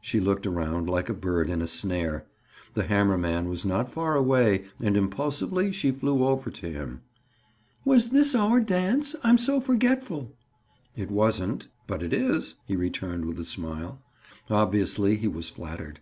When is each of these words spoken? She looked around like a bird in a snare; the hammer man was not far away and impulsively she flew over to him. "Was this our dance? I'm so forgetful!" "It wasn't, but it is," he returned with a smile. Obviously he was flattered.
She 0.00 0.18
looked 0.18 0.48
around 0.48 0.90
like 0.90 1.08
a 1.08 1.14
bird 1.14 1.48
in 1.48 1.62
a 1.62 1.68
snare; 1.68 2.26
the 2.74 2.82
hammer 2.88 3.16
man 3.16 3.48
was 3.48 3.64
not 3.64 3.88
far 3.92 4.16
away 4.16 4.64
and 4.82 4.96
impulsively 4.96 5.70
she 5.70 5.92
flew 5.92 6.24
over 6.24 6.50
to 6.50 6.68
him. 6.72 7.02
"Was 7.84 8.08
this 8.10 8.34
our 8.34 8.58
dance? 8.60 9.14
I'm 9.22 9.38
so 9.38 9.60
forgetful!" 9.60 10.34
"It 10.96 11.12
wasn't, 11.12 11.68
but 11.86 12.02
it 12.02 12.12
is," 12.12 12.56
he 12.66 12.74
returned 12.74 13.26
with 13.26 13.38
a 13.38 13.44
smile. 13.44 14.02
Obviously 14.48 15.16
he 15.16 15.28
was 15.28 15.48
flattered. 15.50 16.00